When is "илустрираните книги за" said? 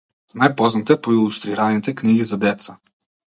1.17-2.43